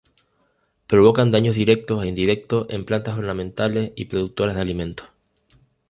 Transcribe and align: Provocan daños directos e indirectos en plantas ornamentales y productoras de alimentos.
Provocan 0.91 1.31
daños 1.35 1.55
directos 1.61 2.03
e 2.03 2.07
indirectos 2.07 2.65
en 2.71 2.85
plantas 2.85 3.19
ornamentales 3.19 3.91
y 3.95 4.05
productoras 4.05 4.55
de 4.55 4.61
alimentos. 4.63 5.07